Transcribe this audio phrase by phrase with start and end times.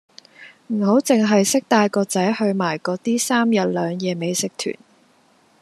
[0.69, 4.75] 唔好淨係識帶個仔去埋嗰啲三日兩夜美食團